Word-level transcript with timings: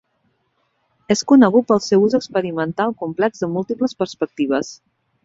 És 1.15 1.21
conegut 1.31 1.67
pel 1.71 1.81
seu 1.87 2.05
ús 2.07 2.15
experimental 2.21 2.97
complex 3.03 3.45
de 3.45 3.51
múltiples 3.59 3.95
perspectives. 4.01 4.73